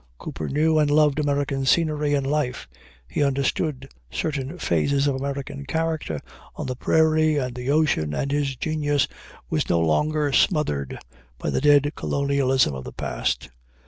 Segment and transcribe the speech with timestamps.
[0.17, 2.67] Cooper knew and loved American scenery and life.
[3.07, 6.19] He understood certain phases of American character
[6.55, 9.07] on the prairie and the ocean, and his genius
[9.51, 10.97] was no longer smothered
[11.37, 13.49] by the dead colonialism of the past.